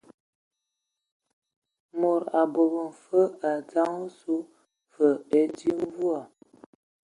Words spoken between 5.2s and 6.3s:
e dzi mvua.